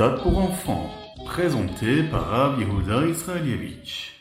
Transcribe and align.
Ritat 0.00 0.22
pour 0.22 0.38
enfants, 0.38 0.90
présenté 1.26 2.04
par 2.04 2.28
Rav 2.28 2.60
Yehuda 2.60 3.04
Israelievich. 3.08 4.12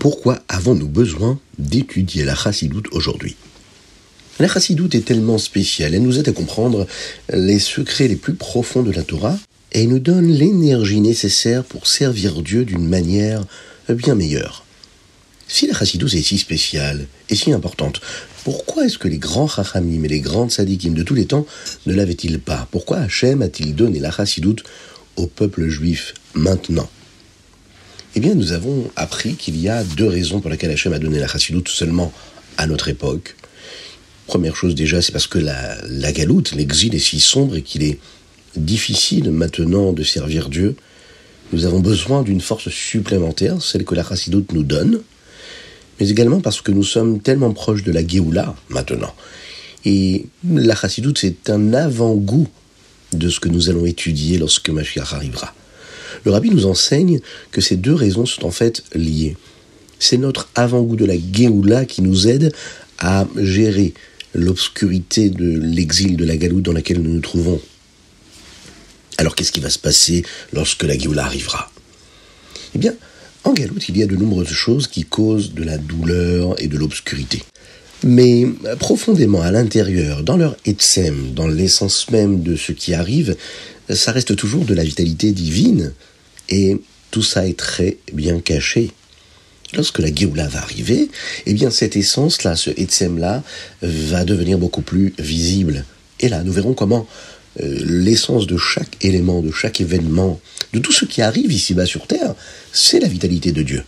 Pourquoi 0.00 0.40
avons-nous 0.48 0.88
besoin 0.88 1.38
d'étudier 1.60 2.24
la 2.24 2.34
chassidoute 2.34 2.88
aujourd'hui? 2.90 3.36
La 4.40 4.48
chassidoute 4.48 4.94
est 4.94 5.04
tellement 5.04 5.36
spéciale, 5.36 5.94
elle 5.94 6.02
nous 6.02 6.18
aide 6.18 6.30
à 6.30 6.32
comprendre 6.32 6.86
les 7.30 7.58
secrets 7.58 8.08
les 8.08 8.16
plus 8.16 8.32
profonds 8.32 8.82
de 8.82 8.90
la 8.90 9.02
Torah 9.02 9.38
et 9.72 9.86
nous 9.86 9.98
donne 9.98 10.28
l'énergie 10.28 11.02
nécessaire 11.02 11.62
pour 11.62 11.86
servir 11.86 12.40
Dieu 12.40 12.64
d'une 12.64 12.88
manière 12.88 13.44
bien 13.90 14.14
meilleure. 14.14 14.64
Si 15.46 15.66
la 15.66 15.74
chassidoute 15.74 16.14
est 16.14 16.22
si 16.22 16.38
spéciale 16.38 17.06
et 17.28 17.34
si 17.34 17.52
importante, 17.52 18.00
pourquoi 18.42 18.86
est-ce 18.86 18.96
que 18.96 19.08
les 19.08 19.18
grands 19.18 19.46
chachamim 19.46 20.04
et 20.04 20.08
les 20.08 20.20
grandes 20.20 20.50
sadikim 20.50 20.94
de 20.94 21.02
tous 21.02 21.14
les 21.14 21.26
temps 21.26 21.44
ne 21.84 21.92
l'avaient-ils 21.92 22.40
pas? 22.40 22.66
Pourquoi 22.70 22.96
Hachem 22.96 23.42
a-t-il 23.42 23.74
donné 23.74 23.98
la 23.98 24.10
chassidoute 24.10 24.62
au 25.16 25.26
peuple 25.26 25.68
juif 25.68 26.14
maintenant? 26.32 26.88
Eh 28.16 28.20
bien, 28.20 28.34
nous 28.34 28.52
avons 28.52 28.90
appris 28.96 29.34
qu'il 29.34 29.60
y 29.60 29.68
a 29.68 29.84
deux 29.84 30.08
raisons 30.08 30.40
pour 30.40 30.48
lesquelles 30.48 30.70
Hachem 30.70 30.94
a 30.94 30.98
donné 30.98 31.18
la 31.18 31.28
chassidoute 31.28 31.68
seulement 31.68 32.10
à 32.56 32.66
notre 32.66 32.88
époque. 32.88 33.36
Première 34.30 34.54
chose 34.54 34.76
déjà, 34.76 35.02
c'est 35.02 35.10
parce 35.10 35.26
que 35.26 35.40
la, 35.40 36.12
galoute, 36.12 36.52
l'exil 36.52 36.94
est 36.94 37.00
si 37.00 37.18
sombre 37.18 37.56
et 37.56 37.62
qu'il 37.62 37.82
est 37.82 37.98
difficile 38.54 39.32
maintenant 39.32 39.92
de 39.92 40.04
servir 40.04 40.48
Dieu. 40.48 40.76
Nous 41.52 41.66
avons 41.66 41.80
besoin 41.80 42.22
d'une 42.22 42.40
force 42.40 42.68
supplémentaire, 42.68 43.60
celle 43.60 43.84
que 43.84 43.96
la 43.96 44.04
chassidoute 44.04 44.52
nous 44.52 44.62
donne, 44.62 45.00
mais 45.98 46.08
également 46.10 46.40
parce 46.40 46.60
que 46.60 46.70
nous 46.70 46.84
sommes 46.84 47.20
tellement 47.20 47.52
proches 47.52 47.82
de 47.82 47.90
la 47.90 48.06
Géoula 48.06 48.54
maintenant. 48.68 49.12
Et 49.84 50.26
la 50.48 50.76
chassidoute, 50.76 51.18
c'est 51.18 51.50
un 51.50 51.74
avant-goût 51.74 52.46
de 53.12 53.28
ce 53.28 53.40
que 53.40 53.48
nous 53.48 53.68
allons 53.68 53.84
étudier 53.84 54.38
lorsque 54.38 54.70
Mashiach 54.70 55.12
arrivera. 55.12 55.52
Le 56.24 56.30
rabbi 56.30 56.50
nous 56.50 56.66
enseigne 56.66 57.18
que 57.50 57.60
ces 57.60 57.74
deux 57.74 57.94
raisons 57.94 58.26
sont 58.26 58.46
en 58.46 58.52
fait 58.52 58.84
liées. 58.94 59.36
C'est 59.98 60.18
notre 60.18 60.48
avant-goût 60.54 60.94
de 60.94 61.04
la 61.04 61.16
Géoula 61.16 61.84
qui 61.84 62.00
nous 62.00 62.28
aide 62.28 62.52
à 63.00 63.26
gérer 63.36 63.92
l'obscurité 64.34 65.30
de 65.30 65.58
l'exil 65.58 66.16
de 66.16 66.24
la 66.24 66.36
galoute 66.36 66.64
dans 66.64 66.72
laquelle 66.72 67.00
nous 67.00 67.12
nous 67.12 67.20
trouvons. 67.20 67.60
Alors 69.18 69.34
qu'est-ce 69.34 69.52
qui 69.52 69.60
va 69.60 69.70
se 69.70 69.78
passer 69.78 70.24
lorsque 70.52 70.82
la 70.82 70.96
Géoula 70.96 71.24
arrivera? 71.24 71.70
Eh 72.74 72.78
bien, 72.78 72.94
en 73.44 73.52
galoute, 73.52 73.88
il 73.88 73.96
y 73.96 74.02
a 74.02 74.06
de 74.06 74.16
nombreuses 74.16 74.48
choses 74.48 74.86
qui 74.86 75.04
causent 75.04 75.54
de 75.54 75.62
la 75.62 75.78
douleur 75.78 76.54
et 76.62 76.68
de 76.68 76.76
l'obscurité. 76.76 77.42
Mais 78.02 78.46
profondément 78.78 79.42
à 79.42 79.50
l'intérieur, 79.50 80.22
dans 80.22 80.36
leur 80.36 80.56
etsem, 80.64 81.34
dans 81.34 81.48
l'essence 81.48 82.10
même 82.10 82.42
de 82.42 82.56
ce 82.56 82.72
qui 82.72 82.94
arrive, 82.94 83.36
ça 83.90 84.12
reste 84.12 84.36
toujours 84.36 84.64
de 84.64 84.72
la 84.72 84.84
vitalité 84.84 85.32
divine, 85.32 85.92
et 86.48 86.80
tout 87.10 87.22
ça 87.22 87.46
est 87.46 87.58
très 87.58 87.98
bien 88.12 88.40
caché. 88.40 88.92
Lorsque 89.74 90.00
la 90.00 90.12
Géoula 90.12 90.48
va 90.48 90.62
arriver, 90.62 91.08
eh 91.46 91.54
bien 91.54 91.70
cette 91.70 91.96
essence-là, 91.96 92.56
ce 92.56 92.70
Etsem-là, 92.70 93.42
va 93.82 94.24
devenir 94.24 94.58
beaucoup 94.58 94.82
plus 94.82 95.14
visible. 95.18 95.84
Et 96.18 96.28
là, 96.28 96.42
nous 96.42 96.52
verrons 96.52 96.74
comment 96.74 97.06
euh, 97.60 97.78
l'essence 97.84 98.46
de 98.46 98.56
chaque 98.56 98.96
élément, 99.04 99.42
de 99.42 99.50
chaque 99.50 99.80
événement, 99.80 100.40
de 100.72 100.78
tout 100.78 100.92
ce 100.92 101.04
qui 101.04 101.22
arrive 101.22 101.52
ici-bas 101.52 101.86
sur 101.86 102.06
Terre, 102.06 102.34
c'est 102.72 103.00
la 103.00 103.08
vitalité 103.08 103.52
de 103.52 103.62
Dieu. 103.62 103.84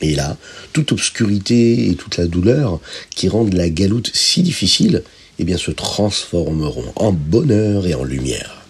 Et 0.00 0.14
là, 0.14 0.36
toute 0.72 0.92
obscurité 0.92 1.88
et 1.88 1.94
toute 1.94 2.16
la 2.16 2.26
douleur 2.26 2.80
qui 3.10 3.28
rendent 3.28 3.54
la 3.54 3.70
galoute 3.70 4.10
si 4.14 4.42
difficile, 4.42 5.02
eh 5.38 5.44
bien 5.44 5.56
se 5.56 5.70
transformeront 5.70 6.92
en 6.96 7.12
bonheur 7.12 7.86
et 7.86 7.94
en 7.94 8.04
lumière. 8.04 8.62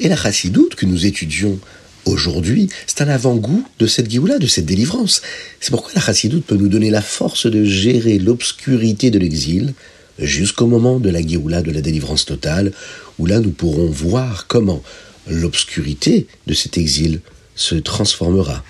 Et 0.00 0.08
la 0.08 0.16
chassidoute 0.16 0.74
que 0.74 0.86
nous 0.86 1.06
étudions 1.06 1.58
aujourd'hui, 2.06 2.68
c'est 2.86 3.02
un 3.02 3.08
avant-goût 3.08 3.64
de 3.78 3.86
cette 3.86 4.10
Géoula, 4.10 4.38
de 4.38 4.46
cette 4.46 4.64
délivrance. 4.64 5.22
C'est 5.60 5.70
pourquoi 5.70 5.92
la 5.94 6.00
chassidoute 6.00 6.46
peut 6.46 6.56
nous 6.56 6.68
donner 6.68 6.90
la 6.90 7.02
force 7.02 7.46
de 7.46 7.64
gérer 7.64 8.18
l'obscurité 8.18 9.10
de 9.10 9.18
l'exil 9.18 9.74
jusqu'au 10.18 10.66
moment 10.66 10.98
de 10.98 11.10
la 11.10 11.20
Géoula, 11.20 11.62
de 11.62 11.70
la 11.70 11.82
délivrance 11.82 12.24
totale, 12.24 12.72
où 13.18 13.26
là 13.26 13.40
nous 13.40 13.50
pourrons 13.50 13.90
voir 13.90 14.46
comment 14.46 14.82
l'obscurité 15.28 16.26
de 16.46 16.54
cet 16.54 16.78
exil 16.78 17.20
se 17.54 17.74
transformera 17.74 18.64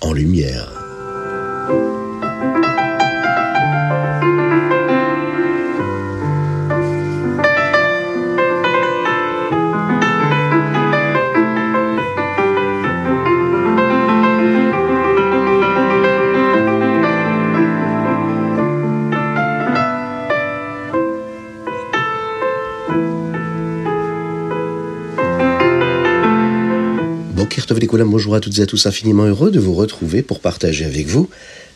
en 0.00 0.12
lumière. 0.12 0.70
Bonjour 27.66 28.34
à 28.34 28.40
toutes 28.40 28.58
et 28.58 28.62
à 28.62 28.66
tous, 28.66 28.84
infiniment 28.84 29.24
heureux 29.24 29.50
de 29.50 29.58
vous 29.58 29.72
retrouver 29.72 30.22
pour 30.22 30.40
partager 30.40 30.84
avec 30.84 31.06
vous 31.06 31.30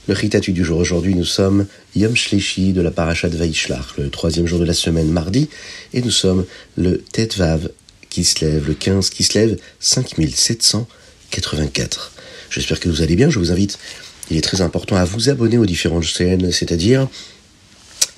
le 0.06 0.12
Ritatu 0.12 0.52
du 0.52 0.62
jour. 0.62 0.78
Aujourd'hui, 0.78 1.14
nous 1.14 1.24
sommes 1.24 1.64
Yom 1.96 2.14
Shleshi 2.14 2.74
de 2.74 2.82
la 2.82 2.90
Parashat 2.90 3.28
Vaishlach, 3.28 3.96
le 3.96 4.10
troisième 4.10 4.46
jour 4.46 4.58
de 4.58 4.66
la 4.66 4.74
semaine, 4.74 5.10
mardi, 5.10 5.48
et 5.94 6.02
nous 6.02 6.10
sommes 6.10 6.44
le 6.76 6.98
Tetvav 6.98 7.70
qui 8.10 8.24
se 8.24 8.44
lève, 8.44 8.68
le 8.68 8.74
15 8.74 9.08
qui 9.08 9.24
se 9.24 9.38
lève, 9.38 9.56
5784. 9.80 12.12
J'espère 12.50 12.80
que 12.80 12.90
vous 12.90 13.00
allez 13.00 13.16
bien, 13.16 13.30
je 13.30 13.38
vous 13.38 13.50
invite, 13.50 13.78
il 14.30 14.36
est 14.36 14.42
très 14.42 14.60
important 14.60 14.96
à 14.96 15.06
vous 15.06 15.30
abonner 15.30 15.56
aux 15.56 15.64
différentes 15.64 16.04
chaînes, 16.04 16.52
c'est-à-dire 16.52 17.08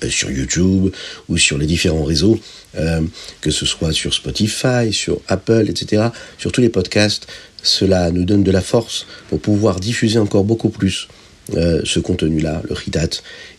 sur 0.09 0.31
YouTube 0.31 0.93
ou 1.29 1.37
sur 1.37 1.57
les 1.57 1.65
différents 1.65 2.03
réseaux, 2.03 2.39
euh, 2.77 3.01
que 3.41 3.51
ce 3.51 3.65
soit 3.65 3.93
sur 3.93 4.13
Spotify, 4.13 4.91
sur 4.91 5.21
Apple, 5.27 5.65
etc., 5.69 6.09
sur 6.37 6.51
tous 6.51 6.61
les 6.61 6.69
podcasts. 6.69 7.27
Cela 7.63 8.11
nous 8.11 8.25
donne 8.25 8.43
de 8.43 8.51
la 8.51 8.61
force 8.61 9.05
pour 9.29 9.39
pouvoir 9.39 9.79
diffuser 9.79 10.17
encore 10.17 10.43
beaucoup 10.43 10.69
plus 10.69 11.07
euh, 11.55 11.81
ce 11.83 11.99
contenu-là, 11.99 12.61
le 12.67 12.73
Ritat, 12.73 13.09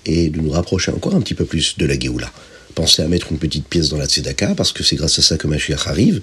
et 0.06 0.31
de 0.31 0.41
nous 0.41 0.50
rapprocher 0.50 0.91
encore 0.91 1.15
un 1.15 1.21
petit 1.21 1.34
peu 1.34 1.44
plus 1.44 1.78
de 1.78 1.87
la 1.87 1.99
Géoula. 1.99 2.32
Pensez 2.75 3.03
à 3.03 3.09
mettre 3.09 3.31
une 3.31 3.38
petite 3.38 3.69
pièce 3.69 3.91
dans 3.91 3.99
la 3.99 4.06
Tzedaka, 4.06 4.55
parce 4.55 4.72
que 4.72 4.82
c'est 4.82 4.97
grâce 4.97 5.19
à 5.19 5.22
ça 5.22 5.37
que 5.37 5.47
Mashiach 5.47 5.87
arrive. 5.87 6.21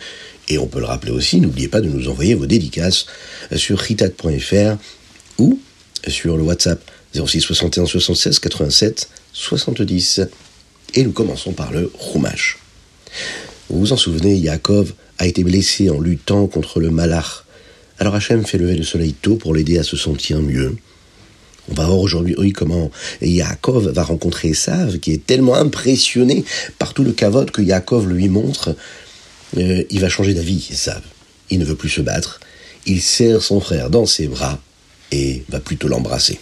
Et 0.48 0.58
on 0.58 0.66
peut 0.66 0.80
le 0.80 0.86
rappeler 0.86 1.12
aussi, 1.12 1.40
n'oubliez 1.40 1.68
pas 1.68 1.80
de 1.80 1.88
nous 1.88 2.08
envoyer 2.10 2.34
vos 2.34 2.48
dédicaces 2.48 3.06
sur 3.56 3.78
ritat.fr 3.78 4.78
ou 5.38 5.60
sur 6.08 6.38
le 6.38 6.44
WhatsApp 6.44 6.82
06 7.14 7.42
61 7.42 7.86
76 7.86 8.40
87 8.40 9.10
70. 9.34 10.22
Et 10.96 11.04
nous 11.04 11.12
commençons 11.12 11.54
par 11.54 11.72
le 11.72 11.92
Chumash. 12.00 12.58
Vous 13.70 13.80
vous 13.80 13.94
en 13.94 13.98
souvenez, 13.98 14.36
Yaakov 14.36 14.94
a 15.20 15.28
été 15.28 15.44
blessé 15.44 15.90
en 15.90 16.00
luttant 16.00 16.48
contre 16.48 16.80
le 16.80 16.90
Malach. 16.90 17.46
Alors 18.00 18.16
Hachem 18.16 18.46
fait 18.46 18.58
lever 18.58 18.76
le 18.76 18.84
soleil 18.84 19.14
tôt 19.14 19.36
pour 19.36 19.54
l'aider 19.54 19.78
à 19.78 19.84
se 19.84 19.98
sentir 19.98 20.40
mieux. 20.42 20.76
On 21.70 21.76
va 21.76 21.86
voir 21.86 22.00
aujourd'hui 22.00 22.52
comment 22.52 22.90
Yaakov 23.22 23.90
va 23.90 24.04
rencontrer 24.04 24.50
Esav, 24.50 25.00
qui 25.00 25.12
est 25.12 25.26
tellement 25.26 25.56
impressionné 25.56 26.44
par 26.80 26.94
tout 26.94 27.04
le 27.04 27.12
cavote 27.12 27.52
que 27.52 27.62
Yaakov 27.62 28.08
lui 28.08 28.28
montre. 28.28 28.76
Euh, 29.58 29.84
il 29.90 30.00
va 30.00 30.10
changer 30.10 30.34
d'avis, 30.34 30.68
Esav. 30.72 31.02
Il 31.52 31.60
ne 31.60 31.66
veut 31.66 31.76
plus 31.76 31.90
se 31.90 32.02
battre. 32.02 32.40
Il 32.86 33.02
serre 33.02 33.44
son 33.44 33.60
frère 33.60 33.90
dans 33.90 34.06
ses 34.06 34.28
bras 34.28 34.60
et 35.12 35.44
va 35.50 35.60
plutôt 35.60 35.88
l'embrasser. 35.88 36.40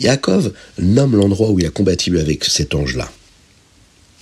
Yaakov 0.00 0.52
nomme 0.78 1.16
l'endroit 1.16 1.50
où 1.50 1.58
il 1.58 1.66
a 1.66 1.70
combattu 1.70 2.18
avec 2.18 2.44
cet 2.44 2.74
ange-là. 2.74 3.10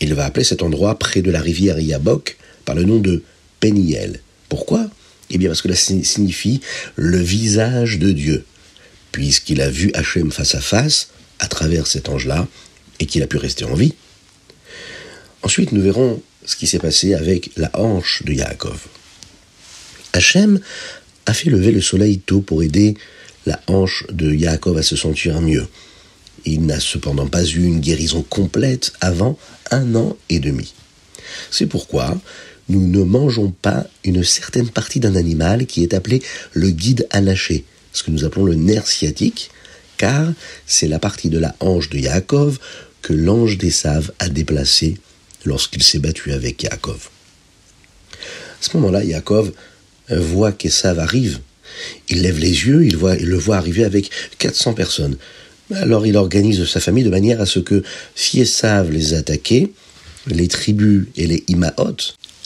Il 0.01 0.15
va 0.15 0.27
appeler 0.27 0.45
cet 0.45 0.63
endroit 0.63 0.99
près 0.99 1.23
de 1.23 1.31
la 1.31 1.41
rivière 1.41 1.79
Yabok 1.79 2.37
par 2.65 2.75
le 2.75 2.85
nom 2.85 2.99
de 2.99 3.23
Peniel. 3.61 4.21
Pourquoi? 4.49 4.89
Eh 5.31 5.39
bien 5.39 5.49
parce 5.49 5.63
que 5.63 5.73
cela 5.75 6.03
signifie 6.05 6.61
le 6.97 7.19
visage 7.19 7.99
de 7.99 8.13
Dieu, 8.13 8.45
puisqu'il 9.13 9.61
a 9.61 9.69
vu 9.69 9.91
Hachem 9.95 10.31
face 10.31 10.55
à 10.55 10.61
face 10.61 11.09
à 11.39 11.49
travers 11.49 11.87
cet 11.87 12.09
ange-là 12.09 12.47
et 13.01 13.07
qu'il 13.07 13.23
a 13.23 13.27
pu 13.27 13.37
rester 13.37 13.65
en 13.65 13.75
vie. 13.75 13.95
Ensuite, 15.43 15.73
nous 15.73 15.83
verrons 15.83 16.23
ce 16.45 16.57
qui 16.57 16.67
s'est 16.67 16.79
passé 16.79 17.15
avec 17.15 17.51
la 17.57 17.71
hanche 17.75 18.23
de 18.25 18.33
Yaakov. 18.33 18.87
Hachem 20.13 20.61
a 21.27 21.35
fait 21.35 21.51
lever 21.51 21.73
le 21.73 21.81
soleil 21.81 22.19
tôt 22.19 22.41
pour 22.41 22.63
aider 22.63 22.97
la 23.49 23.61
hanche 23.67 24.05
de 24.11 24.33
Yaakov 24.33 24.77
à 24.79 24.83
se 24.83 24.95
sentir 24.95 25.41
mieux. 25.41 25.67
Il 26.45 26.67
n'a 26.67 26.81
cependant 26.81 27.27
pas 27.27 27.45
eu 27.45 27.65
une 27.65 27.81
guérison 27.81 28.23
complète 28.23 28.93
avant 29.01 29.39
un 29.71 29.95
an 29.97 30.17
et 30.29 30.39
demi. 30.39 30.75
C'est 31.51 31.67
pourquoi, 31.67 32.17
nous 32.69 32.87
ne 32.87 33.03
mangeons 33.03 33.51
pas 33.51 33.87
une 34.05 34.23
certaine 34.23 34.69
partie 34.69 35.01
d'un 35.01 35.17
animal 35.17 35.67
qui 35.67 35.83
est 35.83 35.95
appelé 35.95 36.23
le 36.53 36.71
guide 36.71 37.07
anaché, 37.11 37.65
ce 37.93 38.03
que 38.03 38.11
nous 38.11 38.25
appelons 38.25 38.45
le 38.45 38.55
nerf 38.55 38.87
sciatique, 38.87 39.51
car 39.97 40.33
c'est 40.67 40.89
la 40.89 40.99
partie 40.99 41.31
de 41.31 41.39
la 41.39 41.57
hanche 41.61 41.91
de 41.91 41.99
Yaakov 41.99 42.59
que 43.03 43.15
l'ange 43.15 43.59
des 43.59 43.71
Saves 43.71 44.13
a 44.19 44.29
déplacée 44.29 44.99
lorsqu'il 45.45 45.83
s'est 45.83 45.99
battu 45.99 46.33
avec 46.33 46.63
Yaakov. 46.63 47.09
À 48.13 48.17
ce 48.61 48.77
moment-là, 48.77 49.05
Yaakov 49.05 49.53
voit 50.11 50.53
qu'Esav 50.53 50.99
arrive. 50.99 51.41
Il 52.09 52.23
lève 52.23 52.39
les 52.39 52.67
yeux, 52.67 52.85
il, 52.85 52.97
voit, 52.97 53.17
le 53.17 53.37
voit 53.37 53.57
arriver 53.57 53.85
avec 53.85 54.11
400 54.39 54.75
personnes. 54.75 55.17
Alors 55.75 56.07
il 56.07 56.17
organise 56.17 56.65
sa 56.65 56.81
famille 56.81 57.05
de 57.05 57.11
manière 57.11 57.41
à 57.41 57.47
ce 57.47 57.59
que 57.61 57.83
si 58.15 58.41
Esav 58.41 58.91
les 58.91 59.15
attaquait, 59.15 59.71
les 60.27 60.49
tribus 60.49 61.07
et 61.17 61.27
les 61.27 61.45
Imaot 61.49 61.97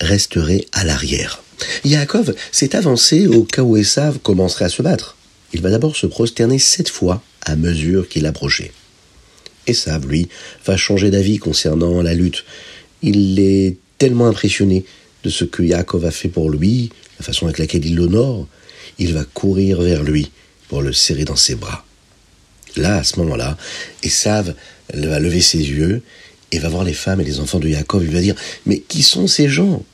resteraient 0.01 0.67
à 0.73 0.85
l'arrière. 0.85 1.43
Yaakov 1.85 2.35
s'est 2.51 2.75
avancé 2.75 3.27
au 3.29 3.45
cas 3.45 3.63
où 3.63 3.77
Esav 3.77 4.19
commencerait 4.19 4.65
à 4.65 4.69
se 4.69 4.83
battre. 4.83 5.17
Il 5.53 5.61
va 5.61 5.71
d'abord 5.71 5.97
se 5.97 6.07
prosterner 6.07 6.59
sept 6.59 6.89
fois 6.89 7.23
à 7.43 7.57
mesure 7.57 8.09
qu'il 8.09 8.27
approchait. 8.27 8.73
Esav, 9.67 10.09
lui, 10.09 10.29
va 10.67 10.77
changer 10.77 11.11
d'avis 11.11 11.39
concernant 11.39 12.03
la 12.03 12.15
lutte. 12.15 12.45
Il 13.03 13.39
est 13.39 13.77
tellement 13.99 14.27
impressionné 14.27 14.85
de 15.23 15.31
ce 15.31 15.45
que 15.45 15.63
Yaakov 15.63 16.05
a 16.05 16.11
fait 16.11 16.29
pour 16.29 16.51
lui, 16.51 16.91
la 17.21 17.25
façon 17.25 17.47
avec 17.47 17.59
laquelle 17.59 17.85
il 17.87 17.95
l'honore, 17.95 18.49
il 18.99 19.15
va 19.15 19.25
courir 19.25 19.81
vers 19.83 20.03
lui 20.03 20.31
pour 20.69 20.83
le 20.83 20.93
serrer 20.93 21.25
dans 21.25 21.37
ses 21.37 21.55
bras. 21.55 21.85
Là, 22.77 22.97
à 22.97 23.05
ce 23.05 23.19
moment-là, 23.21 23.57
Esav 24.03 24.55
va 24.95 25.21
lever 25.21 25.41
ses 25.41 25.59
yeux 25.59 26.03
et 26.51 26.59
va 26.59 26.69
voir 26.69 26.85
les 26.85 26.95
femmes 26.95 27.21
et 27.21 27.25
les 27.25 27.41
enfants 27.41 27.59
de 27.59 27.69
Yaakov. 27.69 28.05
Il 28.05 28.13
va 28.13 28.21
dire 28.21 28.35
Mais 28.67 28.79
qui 28.79 29.03
sont 29.03 29.27
ces 29.27 29.49
gens? 29.49 29.85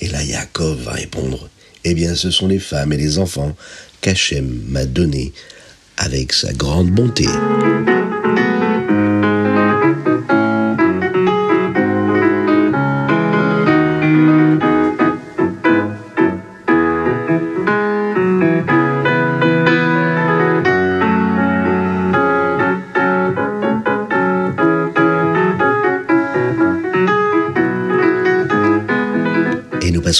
Et 0.00 0.08
là, 0.08 0.22
Yaakov 0.22 0.82
va 0.82 0.92
répondre 0.92 1.48
Eh 1.84 1.94
bien, 1.94 2.14
ce 2.14 2.30
sont 2.30 2.48
les 2.48 2.58
femmes 2.58 2.92
et 2.92 2.96
les 2.96 3.18
enfants 3.18 3.56
qu'Hachem 4.00 4.62
m'a 4.68 4.84
donnés 4.84 5.32
avec 5.96 6.32
sa 6.32 6.52
grande 6.52 6.90
bonté. 6.90 7.26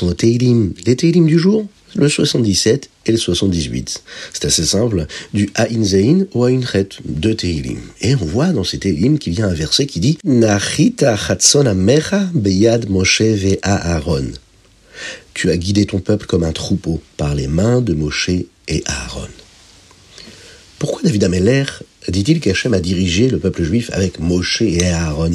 Les 0.03 0.97
Teilim 0.97 1.27
du 1.27 1.39
jour, 1.39 1.67
le 1.95 2.09
77 2.09 2.91
et 3.07 3.13
le 3.13 3.19
78. 3.19 4.03
C'est 4.33 4.45
assez 4.45 4.65
simple, 4.65 5.07
du 5.33 5.49
Ain 5.57 5.83
Zain 5.83 6.27
au 6.35 6.45
Ain 6.45 6.61
Chet, 6.61 6.89
deux 7.05 7.35
Teilim. 7.35 7.79
Et 8.03 8.15
on 8.15 8.25
voit 8.25 8.49
dans 8.49 8.65
ces 8.65 8.79
Teilim 8.79 9.19
qu'il 9.19 9.39
y 9.39 9.43
a 9.43 9.47
un 9.47 9.55
verset 9.55 9.87
qui 9.87 10.01
dit 10.01 10.19
Nachita 10.25 11.17
Chatson 11.17 11.75
Beyad 12.35 12.91
Moshe 12.91 13.23
ve 13.23 13.57
Aaron. 13.63 14.27
Tu 15.35 15.51
as 15.51 15.57
guidé 15.57 15.87
ton 15.87 16.01
peuple 16.01 16.27
comme 16.27 16.45
un 16.45 16.53
troupeau 16.53 17.01
par 17.17 17.35
les 17.35 17.47
mains 17.47 17.81
de 17.81 17.95
Moshe 17.95 18.31
et 18.69 18.85
Aaron. 18.87 19.29
Pourquoi 20.79 21.03
David 21.03 21.25
Ameller 21.25 21.65
dit-il 22.09 22.41
qu'Hachem 22.41 22.75
a 22.75 22.81
dirigé 22.81 23.29
le 23.29 23.39
peuple 23.39 23.63
juif 23.63 23.91
avec 23.93 24.21
Moshe 24.21 24.63
et 24.63 24.85
Aaron? 24.85 25.33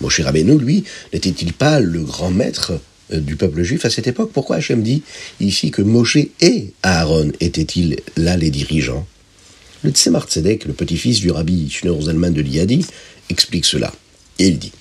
Moshe 0.00 0.20
Rabbeinu, 0.20 0.58
lui, 0.58 0.84
n'était-il 1.12 1.52
pas 1.52 1.80
le 1.80 2.02
grand 2.02 2.30
maître 2.30 2.72
du 3.12 3.36
peuple 3.36 3.62
juif 3.62 3.84
à 3.84 3.90
cette 3.90 4.06
époque 4.06 4.30
Pourquoi 4.32 4.56
Hachem 4.56 4.82
dit 4.82 5.02
ici 5.40 5.70
que 5.70 5.82
Moshe 5.82 6.18
et 6.40 6.72
Aaron 6.82 7.30
étaient-ils 7.40 7.98
là 8.16 8.36
les 8.36 8.50
dirigeants? 8.50 9.06
Le 9.82 9.90
Tzemar 9.90 10.26
Tzedek, 10.26 10.66
le 10.66 10.74
petit-fils 10.74 11.20
du 11.20 11.30
rabbi 11.30 11.70
Schneur 11.70 12.00
Zalman 12.02 12.32
de 12.32 12.42
Liadi, 12.42 12.84
explique 13.30 13.64
cela. 13.64 13.92
Et 14.38 14.48
il 14.48 14.58
dit 14.58 14.72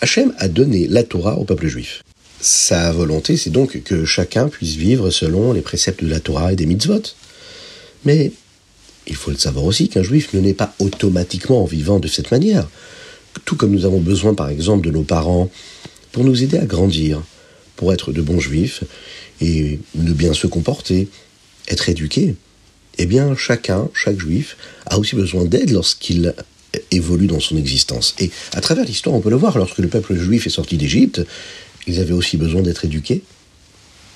Hachem 0.00 0.32
a 0.38 0.48
donné 0.48 0.86
la 0.86 1.02
Torah 1.02 1.36
au 1.38 1.44
peuple 1.44 1.66
juif. 1.66 2.02
Sa 2.40 2.92
volonté, 2.92 3.36
c'est 3.36 3.50
donc 3.50 3.82
que 3.82 4.04
chacun 4.04 4.48
puisse 4.48 4.74
vivre 4.74 5.10
selon 5.10 5.52
les 5.52 5.62
préceptes 5.62 6.04
de 6.04 6.08
la 6.08 6.20
Torah 6.20 6.52
et 6.52 6.56
des 6.56 6.66
mitzvot. 6.66 7.02
Mais 8.04 8.30
il 9.06 9.16
faut 9.16 9.30
le 9.30 9.36
savoir 9.36 9.64
aussi 9.64 9.88
qu'un 9.88 10.02
juif 10.02 10.32
ne 10.34 10.40
naît 10.40 10.54
pas 10.54 10.74
automatiquement 10.78 11.62
en 11.62 11.66
vivant 11.66 11.98
de 11.98 12.08
cette 12.08 12.30
manière. 12.30 12.68
Tout 13.44 13.56
comme 13.56 13.72
nous 13.72 13.84
avons 13.84 14.00
besoin, 14.00 14.34
par 14.34 14.48
exemple, 14.48 14.86
de 14.86 14.92
nos 14.92 15.02
parents 15.02 15.50
pour 16.12 16.24
nous 16.24 16.42
aider 16.42 16.58
à 16.58 16.66
grandir, 16.66 17.22
pour 17.76 17.92
être 17.92 18.12
de 18.12 18.22
bons 18.22 18.40
juifs 18.40 18.82
et 19.40 19.78
de 19.94 20.12
bien 20.12 20.32
se 20.32 20.46
comporter, 20.46 21.08
être 21.68 21.88
éduqué. 21.88 22.34
Eh 22.98 23.06
bien, 23.06 23.36
chacun, 23.36 23.88
chaque 23.92 24.18
juif, 24.18 24.56
a 24.86 24.98
aussi 24.98 25.16
besoin 25.16 25.44
d'aide 25.44 25.70
lorsqu'il 25.70 26.34
évolue 26.90 27.26
dans 27.26 27.40
son 27.40 27.56
existence. 27.56 28.14
Et 28.18 28.30
à 28.54 28.60
travers 28.60 28.84
l'histoire, 28.84 29.14
on 29.14 29.20
peut 29.20 29.30
le 29.30 29.36
voir, 29.36 29.56
lorsque 29.58 29.78
le 29.78 29.88
peuple 29.88 30.14
juif 30.14 30.46
est 30.46 30.50
sorti 30.50 30.76
d'Égypte, 30.76 31.22
ils 31.86 32.00
avaient 32.00 32.12
aussi 32.12 32.36
besoin 32.36 32.62
d'être 32.62 32.84
éduqués. 32.84 33.22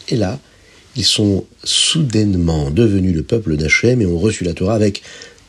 Et 0.09 0.17
là, 0.17 0.41
ils 0.97 1.05
sont 1.05 1.47
soudainement 1.63 2.71
devenus 2.71 3.15
le 3.15 3.23
peuple 3.23 3.57
d'Hachem 3.57 4.01
et 4.01 4.07
ont 4.07 4.19
reçu 4.19 4.45
la 4.45 4.55
Torah 4.55 4.75
avec 4.75 5.03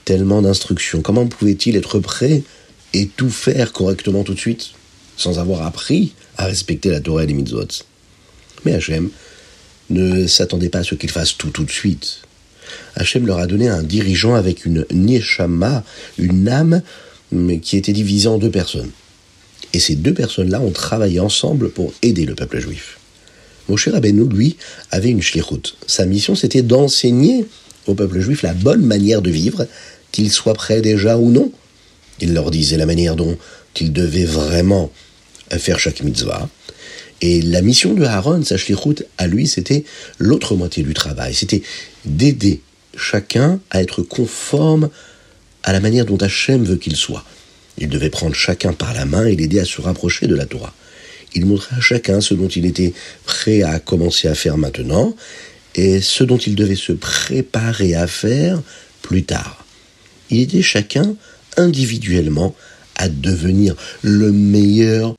tellement 0.06 0.42
d'instructions. 0.42 1.02
Comment 1.02 1.28
pouvaient-ils 1.28 1.76
être 1.76 2.00
prêts 2.00 2.44
et 2.94 3.08
tout 3.08 3.30
faire 3.30 3.72
correctement 3.72 4.24
tout 4.24 4.34
de 4.34 4.40
suite, 4.40 4.72
sans 5.18 5.40
avoir 5.40 5.66
appris 5.66 6.14
à 6.38 6.46
respecter 6.46 6.90
la 6.90 7.00
Torah 7.00 7.24
et 7.24 7.28
les 7.28 7.34
mitzvot? 7.34 7.68
Mais 8.66 8.74
Hachem 8.74 9.10
ne 9.90 10.28
s'attendait 10.28 10.70
pas 10.70 10.80
à 10.80 10.84
ce 10.84 10.96
qu'ils 10.96 11.12
fassent 11.12 11.38
tout 11.38 11.50
tout 11.50 11.64
de 11.64 11.72
suite. 11.72 12.22
Hachem 12.96 13.26
leur 13.26 13.40
a 13.40 13.48
donné 13.48 13.68
un 13.68 13.84
dirigeant 13.84 14.36
avec 14.36 14.66
une 14.66 14.86
neshama, 14.92 15.84
une 16.18 16.48
âme, 16.48 16.82
qui 17.62 17.78
était 17.78 17.94
divisée 17.94 18.28
en 18.28 18.38
deux 18.38 18.52
personnes. 18.52 18.92
Et 19.74 19.80
ces 19.80 19.96
deux 19.96 20.14
personnes-là 20.14 20.60
ont 20.60 20.72
travaillé 20.72 21.20
ensemble 21.20 21.70
pour 21.70 21.94
aider 22.02 22.26
le 22.26 22.36
peuple 22.36 22.60
juif. 22.60 22.98
Moshe 23.70 23.88
Rabbeinu, 23.88 24.28
lui, 24.28 24.58
avait 24.90 25.12
une 25.12 25.22
shlichut. 25.22 25.76
Sa 25.88 26.06
mission, 26.06 26.36
c'était 26.36 26.62
d'enseigner 26.62 27.46
au 27.88 27.94
peuple 27.94 28.20
juif 28.20 28.42
la 28.42 28.54
bonne 28.54 28.86
manière 28.86 29.22
de 29.22 29.32
vivre, 29.32 29.66
qu'ils 30.12 30.32
soient 30.32 30.54
prêts 30.54 30.82
déjà 30.82 31.18
ou 31.18 31.32
non. 31.32 31.52
Il 32.20 32.34
leur 32.34 32.52
disait 32.52 32.78
la 32.78 32.86
manière 32.86 33.16
dont 33.16 33.38
ils 33.80 33.94
devaient 33.94 34.26
vraiment 34.26 34.92
faire 35.52 35.80
chaque 35.80 36.04
mitzvah. 36.04 36.50
Et 37.22 37.42
la 37.42 37.62
mission 37.62 37.94
de 37.94 38.04
Aaron, 38.04 38.44
sa 38.44 38.58
shlichut, 38.58 39.04
à 39.18 39.28
lui, 39.28 39.48
c'était 39.48 39.84
l'autre 40.18 40.56
moitié 40.56 40.84
du 40.84 40.94
travail. 40.94 41.34
C'était 41.36 41.62
d'aider 42.04 42.62
chacun 42.98 43.60
à 43.70 43.82
être 43.82 44.02
conforme 44.02 44.90
à 45.64 45.72
la 45.72 45.80
manière 45.80 46.06
dont 46.06 46.18
Hachem 46.18 46.64
veut 46.64 46.78
qu'il 46.78 46.96
soit. 46.96 47.24
Il 47.78 47.90
devait 47.90 48.10
prendre 48.10 48.36
chacun 48.36 48.74
par 48.74 48.94
la 48.94 49.06
main 49.06 49.26
et 49.26 49.36
l'aider 49.36 49.60
à 49.60 49.66
se 49.66 49.82
rapprocher 49.82 50.28
de 50.28 50.36
la 50.36 50.46
Torah. 50.46 50.74
Il 51.34 51.46
montrait 51.46 51.78
à 51.78 51.80
chacun 51.80 52.22
ce 52.22 52.34
dont 52.34 52.48
il 52.48 52.66
était 52.66 52.94
prêt 53.26 53.62
à 53.62 53.80
commencer 53.80 54.28
à 54.28 54.36
faire 54.36 54.58
maintenant 54.58 55.16
et 55.76 56.02
ce 56.02 56.24
dont 56.24 56.38
il 56.38 56.56
devait 56.56 56.76
se 56.76 56.92
préparer 56.92 57.96
à 57.96 58.08
faire 58.08 58.62
plus 59.02 59.24
tard. 59.24 59.66
Il 60.30 60.42
aidait 60.42 60.62
chacun 60.62 61.16
individuellement 61.56 62.56
à 62.98 63.08
devenir 63.08 63.76
le 64.02 64.32
meilleur 64.32 65.16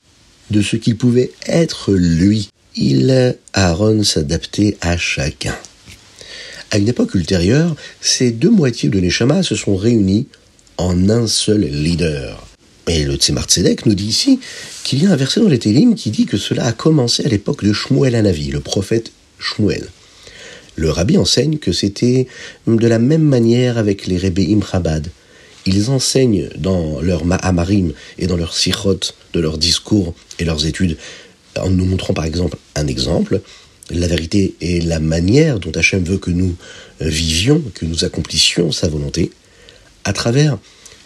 de 0.53 0.61
ce 0.61 0.77
qu'il 0.77 0.95
pouvait 0.95 1.31
être 1.45 1.91
lui. 1.91 2.49
Il, 2.75 3.35
Aaron, 3.53 4.03
s'adaptait 4.03 4.77
à 4.81 4.97
chacun. 4.97 5.55
À 6.71 6.77
une 6.77 6.87
époque 6.87 7.13
ultérieure, 7.15 7.75
ces 8.01 8.31
deux 8.31 8.49
moitiés 8.49 8.89
de 8.89 8.99
l'Eshama 8.99 9.43
se 9.43 9.55
sont 9.55 9.75
réunies 9.75 10.27
en 10.77 11.09
un 11.09 11.27
seul 11.27 11.61
leader. 11.61 12.47
Et 12.87 13.03
le 13.03 13.15
Tzemar 13.15 13.45
Tzedek 13.45 13.85
nous 13.85 13.95
dit 13.95 14.07
ici 14.07 14.39
qu'il 14.83 15.03
y 15.03 15.07
a 15.07 15.11
un 15.11 15.15
verset 15.15 15.39
dans 15.39 15.49
les 15.49 15.59
Télim 15.59 15.95
qui 15.95 16.11
dit 16.11 16.25
que 16.25 16.37
cela 16.37 16.65
a 16.65 16.71
commencé 16.71 17.25
à 17.25 17.29
l'époque 17.29 17.63
de 17.63 17.73
Shmuel 17.73 18.15
Anavi, 18.15 18.49
le 18.49 18.59
prophète 18.59 19.11
Shmuel. 19.39 19.87
Le 20.75 20.89
rabbi 20.89 21.17
enseigne 21.17 21.57
que 21.57 21.71
c'était 21.71 22.27
de 22.67 22.87
la 22.87 22.99
même 22.99 23.21
manière 23.21 23.77
avec 23.77 24.07
les 24.07 24.17
Rebbeim 24.17 24.61
Chabad. 24.61 25.07
Ils 25.65 25.89
enseignent 25.89 26.49
dans 26.57 27.01
leur 27.01 27.25
Ma'amarim 27.25 27.93
et 28.17 28.27
dans 28.27 28.37
leurs 28.37 28.53
sichot, 28.53 28.99
de 29.33 29.39
leurs 29.39 29.57
discours 29.57 30.13
et 30.39 30.45
leurs 30.45 30.65
études, 30.65 30.97
en 31.57 31.69
nous 31.69 31.85
montrant 31.85 32.13
par 32.13 32.25
exemple 32.25 32.57
un 32.75 32.87
exemple, 32.87 33.41
la 33.89 34.07
vérité 34.07 34.55
et 34.61 34.81
la 34.81 34.99
manière 34.99 35.59
dont 35.59 35.71
Hachem 35.71 36.03
veut 36.03 36.17
que 36.17 36.31
nous 36.31 36.55
vivions, 36.99 37.61
que 37.75 37.85
nous 37.85 38.03
accomplissions 38.03 38.71
sa 38.71 38.87
volonté, 38.87 39.31
à 40.03 40.13
travers 40.13 40.57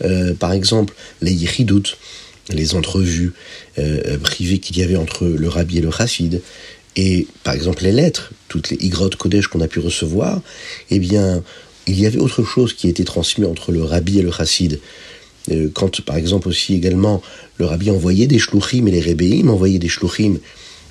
euh, 0.04 0.34
par 0.34 0.54
exemple, 0.54 0.94
les 1.22 1.34
yichidut, 1.34 1.96
les 2.50 2.76
entrevues 2.76 3.34
euh, 3.78 4.18
privées 4.18 4.60
qu'il 4.60 4.78
y 4.78 4.84
avait 4.84 4.96
entre 4.96 5.26
le 5.26 5.50
rabbi 5.50 5.80
et 5.80 5.82
le 5.82 5.92
chassid, 5.92 6.42
et 6.96 7.28
par 7.44 7.54
exemple 7.54 7.84
les 7.84 7.92
lettres, 7.92 8.32
toutes 8.48 8.70
les 8.70 8.78
igrot 8.78 9.10
kodesh 9.10 9.48
qu'on 9.48 9.62
a 9.62 9.68
pu 9.68 9.80
recevoir, 9.80 10.42
eh 10.90 11.00
bien, 11.00 11.44
il 11.88 12.00
y 12.00 12.06
avait 12.06 12.20
autre 12.20 12.44
chose 12.44 12.74
qui 12.74 12.89
était 12.89 13.03
transmis 13.03 13.46
entre 13.46 13.72
le 13.72 13.84
rabbi 13.84 14.20
et 14.20 14.22
le 14.22 14.32
chassid. 14.32 14.79
Euh, 15.51 15.70
quand, 15.74 16.01
par 16.01 16.17
exemple, 16.17 16.50
aussi 16.50 16.75
également, 16.75 17.22
le 17.58 17.65
rabbi 17.65 17.89
envoyait 17.89 18.27
des 18.27 18.39
shluchim 18.39 18.88
et 18.88 18.91
les 18.91 19.00
rébéim 19.00 19.48
envoyaient 19.48 19.79
des 19.79 19.88
shluchim 19.88 20.38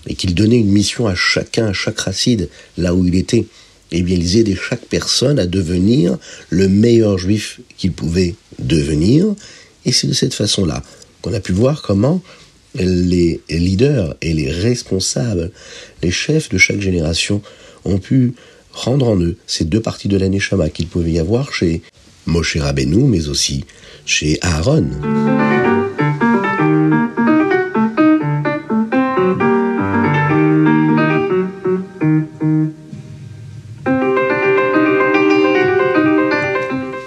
et 0.07 0.15
qu'ils 0.15 0.35
donnaient 0.35 0.59
une 0.59 0.71
mission 0.71 1.07
à 1.07 1.15
chacun, 1.15 1.67
à 1.67 1.73
chaque 1.73 2.01
racide, 2.01 2.49
là 2.79 2.95
où 2.95 3.05
il 3.05 3.15
était, 3.15 3.47
eh 3.93 4.03
bien, 4.03 4.17
ils 4.17 4.39
aidaient 4.39 4.57
chaque 4.57 4.87
personne 4.87 5.39
à 5.39 5.47
devenir 5.47 6.17
le 6.49 6.69
meilleur 6.69 7.19
juif 7.19 7.61
qu'il 7.77 7.93
pouvait 7.93 8.35
devenir. 8.59 9.27
Et 9.85 9.93
c'est 9.93 10.07
de 10.07 10.15
cette 10.15 10.35
façon-là 10.35 10.83
qu'on 11.23 11.35
a 11.35 11.41
pu 11.41 11.53
voir 11.53 11.83
comment 11.83 12.23
les 12.75 13.41
leaders 13.49 14.17
et 14.23 14.33
les 14.35 14.51
responsables, 14.51 15.51
les 16.03 16.11
chefs 16.11 16.49
de 16.51 16.59
chaque 16.59 16.81
génération 16.81 17.41
ont 17.85 17.99
pu 17.99 18.35
rendre 18.77 19.09
en 19.09 19.19
eux 19.21 19.37
ces 19.47 19.65
deux 19.65 19.81
parties 19.81 20.09
de 20.09 20.17
l'aneshama 20.17 20.69
qu'il 20.69 20.87
pouvait 20.87 21.13
y 21.13 21.19
avoir 21.19 21.53
chez 21.53 21.83
Moshe 22.27 22.57
Rabbeinu, 22.57 23.05
mais 23.05 23.29
aussi 23.29 23.65
chez 24.05 24.39
Aaron. 24.43 24.91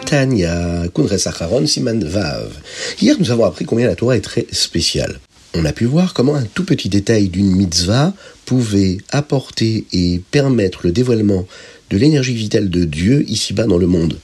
Tanya, 0.05 0.87
Kundres 0.93 1.27
Acharon, 1.27 1.67
Siman 1.67 2.03
Vav. 2.03 2.51
Hier, 2.99 3.15
nous 3.19 3.29
avons 3.29 3.45
appris 3.45 3.65
combien 3.65 3.85
la 3.85 3.95
Torah 3.95 4.17
est 4.17 4.21
très 4.21 4.47
spéciale. 4.51 5.19
On 5.55 5.65
a 5.65 5.73
pu 5.73 5.85
voir 5.85 6.13
comment 6.13 6.35
un 6.35 6.45
tout 6.45 6.63
petit 6.63 6.89
détail 6.89 7.29
d'une 7.29 7.55
mitzvah 7.55 8.13
pouvait 8.45 8.97
apporter 9.09 9.85
et 9.91 10.21
permettre 10.29 10.81
le 10.83 10.91
dévoilement 10.91 11.47
de 11.89 11.97
l'énergie 11.97 12.35
vitale 12.35 12.69
de 12.69 12.85
Dieu 12.85 13.25
ici-bas 13.27 13.65
dans 13.65 13.79
le 13.79 13.87
monde. 13.87 14.19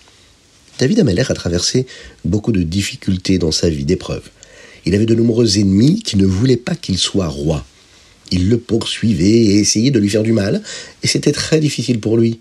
David 0.78 1.00
Ameller 1.00 1.24
a 1.28 1.34
traversé 1.34 1.88
beaucoup 2.26 2.52
de 2.52 2.62
difficultés 2.62 3.40
dans 3.40 3.52
sa 3.52 3.70
vie, 3.70 3.86
d'épreuves. 3.86 4.30
Il 4.86 4.94
avait 4.94 5.08
de 5.08 5.16
nombreux 5.16 5.58
ennemis 5.58 6.04
qui 6.04 6.16
ne 6.18 6.28
voulaient 6.28 6.58
pas 6.58 6.76
qu'il 6.76 7.00
soit 7.00 7.28
roi. 7.28 7.66
Ils 8.32 8.48
le 8.48 8.60
poursuivaient 8.60 9.26
et 9.26 9.60
essayaient 9.60 9.90
de 9.90 10.00
lui 10.00 10.10
faire 10.10 10.24
du 10.24 10.34
mal, 10.34 10.62
et 11.02 11.08
c'était 11.08 11.32
très 11.32 11.60
difficile 11.60 12.00
pour 12.00 12.18
lui. 12.18 12.40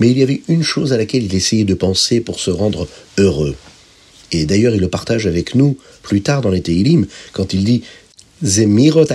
Mais 0.00 0.10
il 0.10 0.18
y 0.18 0.22
avait 0.22 0.40
une 0.48 0.62
chose 0.62 0.94
à 0.94 0.96
laquelle 0.96 1.24
il 1.24 1.34
essayait 1.34 1.64
de 1.64 1.74
penser 1.74 2.20
pour 2.20 2.40
se 2.40 2.50
rendre 2.50 2.88
heureux. 3.18 3.56
Et 4.32 4.46
d'ailleurs, 4.46 4.74
il 4.74 4.80
le 4.80 4.88
partage 4.88 5.26
avec 5.26 5.54
nous 5.54 5.76
plus 6.02 6.22
tard 6.22 6.40
dans 6.40 6.50
les 6.50 6.62
Teilim, 6.62 7.06
quand 7.32 7.52
il 7.52 7.64
dit 7.64 7.82
Zemirot 8.44 9.06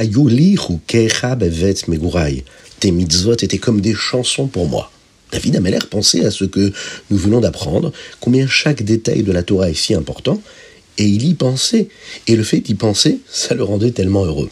Tes 2.80 2.92
mitzvot 2.92 3.34
étaient 3.34 3.58
comme 3.60 3.82
des 3.82 3.94
chansons 3.94 4.48
pour 4.48 4.68
moi. 4.68 4.92
David 5.32 5.58
Ameller 5.58 5.80
pensait 5.90 6.26
à 6.26 6.32
ce 6.32 6.46
que 6.46 6.74
nous 7.12 7.18
venons 7.18 7.40
d'apprendre, 7.40 7.94
combien 8.20 8.48
chaque 8.48 8.82
détail 8.82 9.22
de 9.22 9.32
la 9.32 9.44
Torah 9.44 9.70
est 9.70 9.76
si 9.76 9.94
important, 9.94 10.42
et 10.98 11.06
il 11.06 11.24
y 11.28 11.36
pensait. 11.36 11.88
Et 12.26 12.36
le 12.36 12.44
fait 12.44 12.62
d'y 12.62 12.74
penser, 12.74 13.20
ça 13.32 13.54
le 13.54 13.64
rendait 13.64 13.92
tellement 13.92 14.26
heureux. 14.26 14.50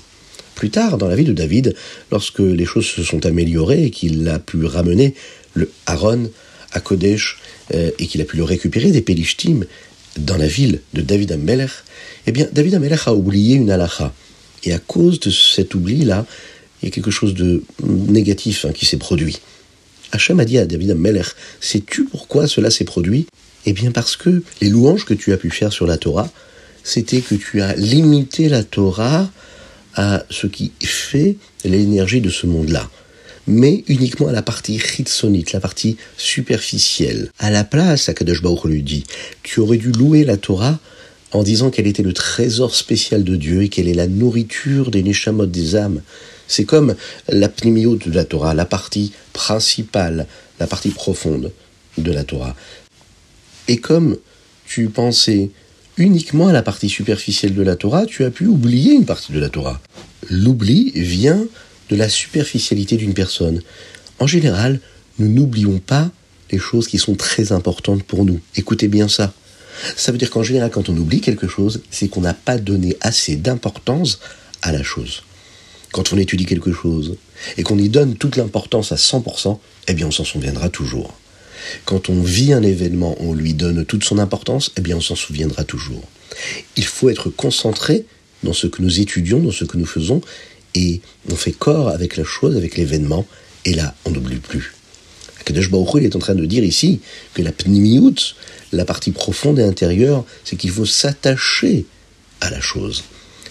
Plus 0.54 0.70
tard, 0.70 1.00
dans 1.00 1.08
la 1.08 1.16
vie 1.16 1.24
de 1.24 1.34
David, 1.34 1.76
lorsque 2.12 2.40
les 2.40 2.66
choses 2.66 2.86
se 2.86 3.04
sont 3.04 3.26
améliorées 3.26 3.86
et 3.86 3.90
qu'il 3.90 4.28
a 4.30 4.38
pu 4.38 4.66
ramener 4.66 5.16
le 5.56 5.72
Aaron 5.88 6.30
à 6.74 6.80
Kodesh 6.80 7.40
euh, 7.74 7.90
et 7.98 8.06
qu'il 8.06 8.22
a 8.22 8.26
pu 8.26 8.38
le 8.38 8.44
récupérer 8.44 8.92
des 8.92 9.02
Pélishtim 9.02 9.66
dans 10.18 10.38
la 10.38 10.48
ville 10.48 10.82
de 10.94 11.02
David 11.02 11.32
Ameller, 11.32 11.68
eh 12.28 12.32
bien, 12.32 12.48
David 12.52 12.76
Ameller 12.76 12.98
a 13.08 13.16
oublié 13.16 13.56
une 13.56 13.72
halacha. 13.72 14.14
Et 14.64 14.74
à 14.74 14.80
cause 14.80 15.20
de 15.20 15.30
cet 15.30 15.76
oubli-là, 15.76 16.26
il 16.82 16.86
y 16.86 16.92
a 16.92 16.92
quelque 16.92 17.12
chose 17.12 17.34
de 17.34 17.64
négatif 17.84 18.66
hein, 18.66 18.72
qui 18.72 18.86
s'est 18.86 18.98
produit. 18.98 19.40
Hachem 20.12 20.40
a 20.40 20.46
dit 20.46 20.58
à 20.58 20.66
David 20.66 20.92
Ameller, 20.92 21.24
sais-tu 21.60 22.06
pourquoi 22.06 22.48
cela 22.48 22.72
s'est 22.72 22.86
produit? 22.86 23.28
Eh 23.66 23.74
bien 23.74 23.92
parce 23.92 24.16
que 24.16 24.42
les 24.62 24.70
louanges 24.70 25.06
que 25.06 25.14
tu 25.14 25.34
as 25.34 25.38
pu 25.38 25.52
faire 25.52 25.72
sur 25.72 25.86
la 25.86 25.98
Torah, 25.98 26.32
c'était 26.84 27.22
que 27.22 27.36
tu 27.36 27.62
as 27.62 27.76
limité 27.76 28.50
la 28.50 28.64
Torah 28.64 29.30
à 29.96 30.24
ce 30.30 30.48
qui 30.48 30.72
fait 30.82 31.36
l'énergie 31.66 32.22
de 32.22 32.30
ce 32.30 32.48
monde-là 32.48 32.90
mais 33.50 33.84
uniquement 33.88 34.28
à 34.28 34.32
la 34.32 34.44
partie 34.44 34.80
chitsonite, 34.80 35.52
la 35.52 35.60
partie 35.60 35.98
superficielle. 36.18 37.32
À 37.40 37.50
la 37.50 37.64
place, 37.64 38.08
Akadosh 38.08 38.42
Baruch 38.42 38.66
lui 38.66 38.84
dit, 38.84 39.04
tu 39.44 39.60
aurais 39.60 39.78
dû 39.78 39.92
louer 39.92 40.24
la 40.24 40.38
Torah 40.38 40.80
en 41.32 41.44
disant 41.44 41.70
qu'elle 41.70 41.88
était 41.88 42.04
le 42.04 42.14
trésor 42.14 42.76
spécial 42.76 43.24
de 43.24 43.36
Dieu 43.36 43.64
et 43.64 43.70
qu'elle 43.70 43.88
est 43.88 43.94
la 43.94 44.08
nourriture 44.08 44.92
des 44.92 45.04
neshamot 45.04 45.46
des 45.46 45.76
âmes. 45.76 46.02
C'est 46.48 46.66
comme 46.66 46.96
la 47.28 47.50
pnimio 47.50 47.96
de 47.96 48.12
la 48.12 48.26
Torah, 48.26 48.54
la 48.54 48.66
partie 48.66 49.14
principale, 49.34 50.26
la 50.60 50.68
partie 50.68 50.90
profonde 50.90 51.52
de 51.98 52.12
la 52.12 52.24
Torah. 52.24 52.56
Et 53.68 53.78
comme 53.78 54.18
tu 54.66 54.90
pensais 54.90 55.52
uniquement 55.98 56.48
à 56.48 56.54
la 56.54 56.64
partie 56.64 56.90
superficielle 56.90 57.54
de 57.54 57.62
la 57.62 57.76
Torah, 57.76 58.06
tu 58.06 58.24
as 58.24 58.32
pu 58.32 58.48
oublier 58.48 58.94
une 58.94 59.06
partie 59.06 59.32
de 59.32 59.40
la 59.40 59.50
Torah. 59.50 59.80
L'oubli 60.30 60.92
vient 60.96 61.46
de 61.90 61.96
la 61.96 62.10
superficialité 62.10 62.98
d'une 62.98 63.14
personne. 63.14 63.62
En 64.20 64.28
général, 64.28 64.80
nous 65.20 65.28
n'oublions 65.28 65.80
pas 65.80 66.10
les 66.52 66.58
choses 66.58 66.88
qui 66.88 66.98
sont 66.98 67.16
très 67.16 67.52
importantes 67.52 68.04
pour 68.04 68.26
nous. 68.26 68.40
Écoutez 68.56 68.88
bien 68.88 69.08
ça. 69.08 69.34
Ça 69.96 70.12
veut 70.12 70.18
dire 70.18 70.30
qu'en 70.30 70.44
général, 70.44 70.70
quand 70.72 70.90
on 70.90 70.98
oublie 70.98 71.22
quelque 71.22 71.48
chose, 71.48 71.82
c'est 71.92 72.08
qu'on 72.08 72.22
n'a 72.22 72.34
pas 72.34 72.58
donné 72.58 72.98
assez 73.02 73.36
d'importance 73.36 74.20
à 74.62 74.72
la 74.72 74.84
chose. 74.84 75.24
Quand 75.92 76.14
on 76.14 76.18
étudie 76.18 76.46
quelque 76.46 76.72
chose 76.72 77.16
et 77.58 77.64
qu'on 77.64 77.78
y 77.78 77.90
donne 77.90 78.16
toute 78.16 78.36
l'importance 78.36 78.92
à 78.92 78.96
100%, 78.96 79.60
eh 79.88 79.94
bien 79.94 80.08
on 80.08 80.12
s'en 80.12 80.26
souviendra 80.26 80.70
toujours. 80.70 81.14
Quand 81.86 82.10
on 82.10 82.22
vit 82.22 82.54
un 82.54 82.64
événement, 82.64 83.16
on 83.20 83.34
lui 83.34 83.54
donne 83.54 83.86
toute 83.86 84.04
son 84.04 84.20
importance, 84.20 84.72
eh 84.78 84.82
bien 84.82 84.98
on 84.98 85.02
s'en 85.02 85.16
souviendra 85.16 85.64
toujours. 85.64 86.04
Il 86.78 86.86
faut 86.86 87.10
être 87.10 87.30
concentré 87.30 88.06
dans 88.44 88.54
ce 88.54 88.68
que 88.68 88.82
nous 88.82 89.00
étudions, 89.00 89.40
dans 89.40 89.52
ce 89.52 89.66
que 89.66 89.78
nous 89.78 89.86
faisons, 89.86 90.22
et 90.76 91.02
on 91.30 91.36
fait 91.36 91.52
corps 91.52 91.90
avec 91.90 92.16
la 92.18 92.24
chose, 92.24 92.56
avec 92.56 92.78
l'événement, 92.78 93.26
et 93.66 93.74
là, 93.74 93.96
on 94.06 94.12
n'oublie 94.12 94.38
plus. 94.38 94.74
Kadesh 95.46 95.70
Baruch 95.70 96.04
est 96.04 96.16
en 96.16 96.20
train 96.20 96.36
de 96.36 96.46
dire 96.46 96.64
ici 96.64 97.00
que 97.34 97.42
la 97.42 97.52
pnimiout, 97.52 98.36
la 98.72 98.86
partie 98.86 99.12
profonde 99.12 99.60
et 99.60 99.64
intérieure, 99.64 100.26
c'est 100.44 100.56
qu'il 100.56 100.72
faut 100.72 100.86
s'attacher 100.86 101.86
à 102.42 102.50
la 102.50 102.62
chose. 102.62 103.04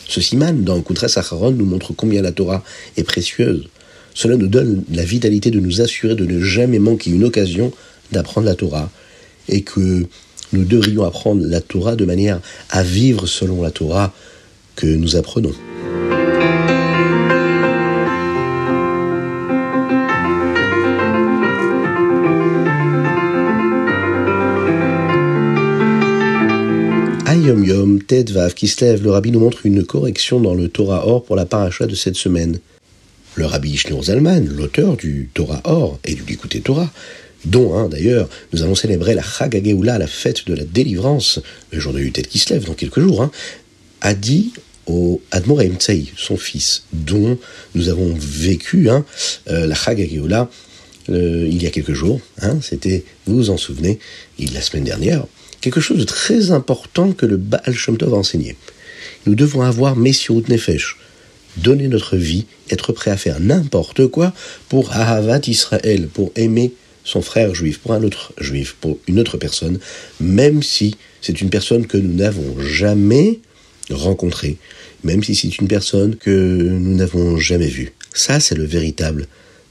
Ce 0.08 0.20
siman, 0.20 0.64
dans 0.64 0.80
Kutra 0.80 1.08
Sacharon, 1.08 1.50
nous 1.50 1.66
montre 1.66 1.92
combien 1.92 2.22
la 2.22 2.32
Torah 2.32 2.64
est 2.96 3.04
précieuse. 3.04 3.68
Cela 4.14 4.36
nous 4.36 4.48
donne 4.48 4.82
la 4.90 5.04
vitalité 5.04 5.50
de 5.50 5.60
nous 5.60 5.80
assurer 5.80 6.14
de 6.14 6.24
ne 6.24 6.40
jamais 6.40 6.78
manquer 6.78 7.10
une 7.10 7.24
occasion 7.24 7.72
d'apprendre 8.10 8.46
la 8.46 8.54
Torah 8.54 8.90
et 9.48 9.62
que 9.62 10.06
nous 10.52 10.64
devrions 10.64 11.04
apprendre 11.04 11.44
la 11.44 11.60
Torah 11.60 11.94
de 11.94 12.04
manière 12.04 12.40
à 12.70 12.82
vivre 12.82 13.26
selon 13.26 13.62
la 13.62 13.70
Torah 13.70 14.14
que 14.76 14.86
nous 14.86 15.16
apprenons. 15.16 15.52
Yom 28.10 28.18
Yom, 28.18 28.24
Ted 28.24 28.32
Vav, 28.32 28.54
Kislev, 28.54 29.02
le 29.02 29.10
rabbi 29.10 29.30
nous 29.30 29.40
montre 29.40 29.66
une 29.66 29.84
correction 29.84 30.40
dans 30.40 30.54
le 30.54 30.68
Torah 30.68 31.06
Or 31.06 31.24
pour 31.24 31.36
la 31.36 31.46
paracha 31.46 31.86
de 31.86 31.94
cette 31.94 32.16
semaine. 32.16 32.58
Le 33.34 33.46
rabbi 33.46 33.76
Shneur 33.76 34.04
Zalman, 34.04 34.46
l'auteur 34.46 34.96
du 34.96 35.30
Torah 35.34 35.60
Or 35.64 35.98
et 36.04 36.14
du 36.14 36.22
Likuté 36.22 36.60
Torah, 36.60 36.90
dont 37.44 37.76
hein, 37.76 37.88
d'ailleurs 37.88 38.28
nous 38.52 38.62
allons 38.62 38.74
célébrer 38.74 39.14
la 39.14 39.22
Chag 39.22 39.54
la 39.82 40.06
fête 40.06 40.46
de 40.46 40.54
la 40.54 40.64
délivrance, 40.64 41.40
le 41.70 41.80
jour 41.80 41.92
de 41.92 42.00
Yutet 42.00 42.22
Kislev 42.22 42.64
dans 42.64 42.74
quelques 42.74 43.00
jours, 43.00 43.22
hein, 43.22 43.30
a 44.00 44.14
dit 44.14 44.52
au 44.86 45.20
Admor 45.30 45.62
Tsei, 45.78 46.06
son 46.16 46.36
fils, 46.36 46.84
dont 46.92 47.38
nous 47.74 47.88
avons 47.88 48.14
vécu 48.16 48.88
hein, 48.88 49.04
euh, 49.48 49.66
la 49.66 49.74
Chag 49.74 50.00
euh, 51.10 51.48
il 51.50 51.62
y 51.62 51.66
a 51.66 51.70
quelques 51.70 51.94
jours, 51.94 52.20
c'était, 52.60 53.04
vous 53.26 53.36
vous 53.36 53.50
en 53.50 53.56
souvenez, 53.56 53.98
la 54.38 54.60
semaine 54.60 54.84
dernière, 54.84 55.24
quelque 55.60 55.80
chose 55.80 55.98
de 55.98 56.04
très 56.04 56.50
important 56.50 57.12
que 57.12 57.26
le 57.26 57.36
Baal 57.36 57.74
Shem 57.74 57.96
Tov 57.96 58.14
a 58.14 58.16
enseigné. 58.16 58.56
Nous 59.26 59.34
devons 59.34 59.62
avoir 59.62 59.96
Messiot 59.96 60.42
Nefesh, 60.48 60.96
donner 61.56 61.88
notre 61.88 62.16
vie, 62.16 62.46
être 62.70 62.92
prêt 62.92 63.10
à 63.10 63.16
faire 63.16 63.40
n'importe 63.40 64.06
quoi 64.06 64.32
pour 64.68 64.92
Ahavat 64.92 65.40
Israël, 65.46 66.08
pour 66.08 66.32
aimer 66.36 66.72
son 67.04 67.22
frère 67.22 67.54
juif, 67.54 67.78
pour 67.78 67.94
un 67.94 68.02
autre 68.02 68.32
juif, 68.38 68.76
pour 68.80 68.98
une 69.06 69.18
autre 69.18 69.38
personne, 69.38 69.78
même 70.20 70.62
si 70.62 70.96
c'est 71.20 71.40
une 71.40 71.50
personne 71.50 71.86
que 71.86 71.96
nous 71.96 72.14
n'avons 72.14 72.60
jamais 72.60 73.40
rencontrée, 73.90 74.58
même 75.04 75.22
si 75.24 75.34
c'est 75.34 75.58
une 75.58 75.68
personne 75.68 76.16
que 76.16 76.30
nous 76.30 76.96
n'avons 76.96 77.38
jamais 77.38 77.68
vue. 77.68 77.92
Ça, 78.12 78.40
c'est 78.40 78.54
le 78.54 78.64
véritable 78.64 79.26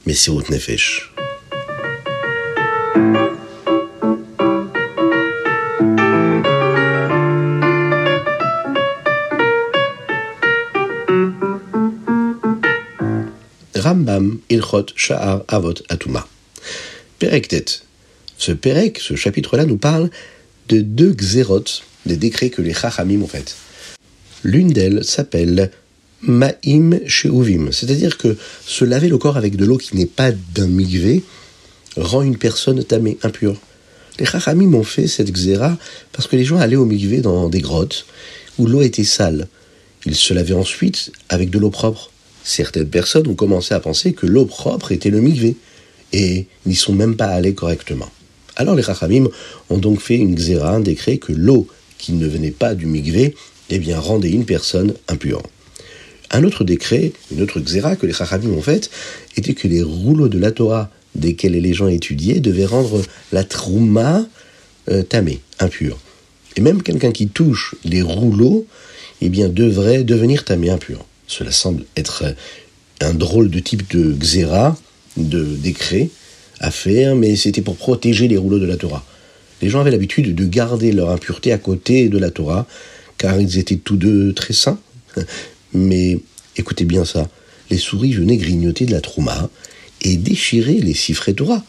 Messiot 0.06 0.42
Nefesh. 0.50 1.12
Ilchot 14.50 14.88
Sha'ar 14.96 15.44
Avot 15.48 15.76
Atuma. 15.90 16.28
Perektet. 17.20 17.66
Ce 18.38 18.52
Perek, 18.52 19.00
ce 19.00 19.16
chapitre-là, 19.16 19.66
nous 19.66 19.78
parle 19.78 20.10
de 20.70 20.82
deux 20.82 21.14
xérotes, 21.14 21.84
des 22.06 22.18
décrets 22.18 22.50
que 22.50 22.62
les 22.62 22.74
Chachamim 22.74 23.22
ont 23.22 23.28
fait. 23.28 23.56
L'une 24.44 24.72
d'elles 24.72 25.04
s'appelle 25.04 25.72
ma'im 26.22 27.00
she'uvim. 27.08 27.72
C'est-à-dire 27.72 28.18
que 28.18 28.38
se 28.66 28.86
laver 28.86 29.10
le 29.10 29.18
corps 29.18 29.38
avec 29.38 29.56
de 29.56 29.66
l'eau 29.66 29.78
qui 29.78 29.96
n'est 29.96 30.06
pas 30.06 30.32
d'un 30.32 30.68
migvé 30.68 31.24
rend 31.96 32.22
une 32.22 32.38
personne 32.38 32.84
tamée, 32.84 33.18
impure. 33.24 33.60
Les 34.20 34.26
chachamim 34.26 34.74
ont 34.74 34.84
fait 34.84 35.08
cette 35.08 35.32
xéra 35.32 35.78
parce 36.12 36.28
que 36.28 36.36
les 36.36 36.44
gens 36.44 36.58
allaient 36.58 36.76
au 36.76 36.86
migvé 36.86 37.22
dans 37.22 37.50
des 37.50 37.62
grottes 37.62 38.06
où 38.58 38.66
l'eau 38.66 38.82
était 38.82 39.04
sale. 39.04 39.48
Ils 40.06 40.16
se 40.16 40.34
lavaient 40.34 40.54
ensuite 40.54 41.12
avec 41.30 41.50
de 41.50 41.60
l'eau 41.60 41.70
propre. 41.70 42.12
Certaines 42.48 42.88
personnes 42.88 43.28
ont 43.28 43.36
commencé 43.36 43.74
à 43.74 43.82
penser 43.82 44.14
que 44.14 44.26
l'eau 44.26 44.46
propre 44.46 44.94
était 44.94 45.10
le 45.10 45.20
migvé 45.20 45.58
et 46.14 46.46
n'y 46.66 46.76
sont 46.76 46.94
même 46.94 47.18
pas 47.18 47.28
allés 47.28 47.54
correctement. 47.54 48.10
Alors 48.56 48.74
les 48.74 48.84
chachamim 48.84 49.28
ont 49.70 49.78
donc 49.78 50.00
fait 50.00 50.16
une 50.16 50.34
xéra, 50.34 50.72
un 50.72 50.80
décret 50.80 51.18
que 51.18 51.34
l'eau 51.34 51.68
qui 51.98 52.14
ne 52.14 52.26
venait 52.26 52.52
pas 52.52 52.74
du 52.74 52.86
migvé, 52.86 53.36
eh 53.70 53.80
bien 53.80 54.00
rendait 54.00 54.32
une 54.32 54.46
personne 54.46 54.94
impure. 55.10 55.44
Un 56.32 56.46
autre 56.46 56.64
décret, 56.64 57.12
une 57.34 57.42
autre 57.42 57.60
xéra 57.60 57.98
que 57.98 58.06
les 58.06 58.14
chachamim 58.14 58.54
ont 58.54 58.62
faite, 58.62 58.92
était 59.36 59.54
que 59.54 59.68
les 59.68 59.84
rouleaux 59.84 60.30
de 60.30 60.40
la 60.40 60.52
Torah 60.52 60.90
desquels 61.16 61.52
les 61.52 61.74
gens 61.74 61.90
étudiaient 61.90 62.40
devaient 62.40 62.66
rendre 62.66 63.02
la 63.34 63.44
trouma 63.44 64.26
euh, 64.90 65.04
tamée, 65.04 65.42
impure. 65.60 66.00
Et 66.56 66.62
même 66.62 66.82
quelqu'un 66.82 67.12
qui 67.12 67.28
touche 67.28 67.76
les 67.84 68.02
rouleaux, 68.02 68.66
eh 69.20 69.28
bien, 69.28 69.50
devrait 69.50 70.06
devenir 70.06 70.46
tamé, 70.46 70.70
impur. 70.70 71.04
Cela 71.28 71.52
semble 71.52 71.84
être 71.96 72.24
un 73.02 73.14
drôle 73.14 73.50
de 73.50 73.60
type 73.60 73.90
de 73.92 74.14
xéra, 74.14 74.78
de 75.18 75.44
décret 75.44 76.10
à 76.60 76.72
faire, 76.72 77.16
mais 77.16 77.36
c'était 77.36 77.62
pour 77.62 77.76
protéger 77.76 78.28
les 78.28 78.38
rouleaux 78.38 78.60
de 78.60 78.66
la 78.66 78.78
Torah. 78.78 79.06
Les 79.62 79.70
gens 79.70 79.82
avaient 79.82 79.92
l'habitude 79.92 80.36
de 80.36 80.46
garder 80.46 80.92
leur 80.92 81.10
impureté 81.10 81.52
à 81.52 81.58
côté 81.58 82.10
de 82.10 82.18
la 82.18 82.32
Torah, 82.32 82.66
car 83.18 83.40
ils 83.40 83.58
étaient 83.58 83.78
tous 83.78 83.98
deux 83.98 84.34
très 84.34 84.54
saints. 84.54 84.80
Mais 85.74 86.20
écoutez 86.56 86.86
bien 86.86 87.06
ça, 87.06 87.30
les 87.70 87.78
souris 87.78 88.14
venaient 88.14 88.38
grignoter 88.38 88.86
de 88.86 88.92
la 88.92 89.02
trouma 89.02 89.50
et 90.02 90.16
déchirer 90.16 90.76
les 90.76 90.94
siffrets 90.94 91.34
Torah. 91.34 91.64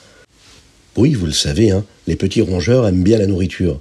Oui, 0.97 1.15
vous 1.15 1.27
le 1.27 1.33
savez, 1.33 1.71
hein, 1.71 1.85
les 2.07 2.17
petits 2.17 2.43
rongeurs 2.43 2.87
aiment 2.87 3.03
bien 3.03 3.19
la 3.19 3.27
nourriture. 3.27 3.81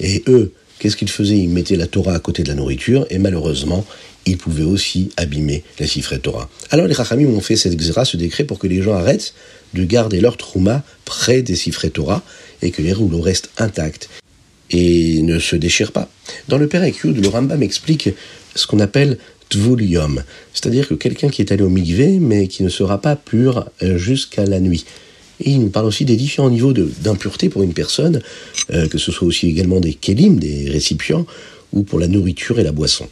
Et 0.00 0.22
eux, 0.28 0.52
qu'est-ce 0.78 0.96
qu'ils 0.96 1.10
faisaient? 1.10 1.38
Ils 1.38 1.48
mettaient 1.48 1.76
la 1.76 1.86
Torah 1.86 2.14
à 2.14 2.18
côté 2.18 2.42
de 2.42 2.48
la 2.48 2.54
nourriture, 2.54 3.06
et 3.10 3.18
malheureusement, 3.18 3.86
ils 4.26 4.38
pouvaient 4.38 4.64
aussi 4.64 5.10
abîmer 5.16 5.62
la 5.78 5.86
siffrets 5.86 6.18
Torah. 6.18 6.48
Alors 6.70 6.86
les 6.86 6.94
Rachamim 6.94 7.28
ont 7.28 7.40
fait 7.40 7.56
cette 7.56 7.76
xéra, 7.76 8.04
ce 8.04 8.16
décret, 8.16 8.44
pour 8.44 8.58
que 8.58 8.66
les 8.66 8.82
gens 8.82 8.94
arrêtent 8.94 9.34
de 9.74 9.84
garder 9.84 10.20
leur 10.20 10.36
trouma 10.36 10.82
près 11.04 11.42
des 11.42 11.56
siffrets 11.56 11.90
Torah, 11.90 12.22
et 12.62 12.70
que 12.70 12.82
les 12.82 12.92
rouleaux 12.92 13.20
restent 13.20 13.50
intacts 13.58 14.08
et 14.70 15.22
ne 15.22 15.38
se 15.38 15.56
déchirent 15.56 15.92
pas. 15.92 16.08
Dans 16.48 16.58
le 16.58 16.66
Père 16.66 16.84
Yud, 16.84 17.22
le 17.22 17.28
Rambam 17.28 17.62
explique 17.62 18.10
ce 18.54 18.66
qu'on 18.66 18.80
appelle 18.80 19.18
Tvulium, 19.48 20.24
c'est-à-dire 20.52 20.88
que 20.88 20.94
quelqu'un 20.94 21.28
qui 21.28 21.40
est 21.40 21.52
allé 21.52 21.62
au 21.62 21.68
mikvé, 21.68 22.18
mais 22.18 22.48
qui 22.48 22.64
ne 22.64 22.68
sera 22.68 23.00
pas 23.00 23.14
pur 23.14 23.68
euh, 23.82 23.96
jusqu'à 23.96 24.44
la 24.44 24.58
nuit. 24.58 24.84
Et 25.40 25.50
il 25.50 25.60
nous 25.60 25.68
parle 25.68 25.86
aussi 25.86 26.04
des 26.04 26.16
différents 26.16 26.50
niveaux 26.50 26.72
d'impureté 26.72 27.48
pour 27.48 27.62
une 27.62 27.74
personne, 27.74 28.22
euh, 28.72 28.88
que 28.88 28.98
ce 28.98 29.12
soit 29.12 29.28
aussi 29.28 29.48
également 29.48 29.80
des 29.80 29.94
kelim, 29.94 30.38
des 30.38 30.68
récipients, 30.68 31.26
ou 31.72 31.82
pour 31.82 32.00
la 32.00 32.08
nourriture 32.08 32.58
et 32.58 32.64
la 32.64 32.72
boisson. 32.72 33.06